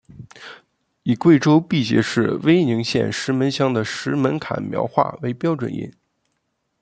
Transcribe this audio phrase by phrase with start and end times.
[1.03, 5.93] 以贵州毕节市威宁县石门乡的石门坎苗话为标准音。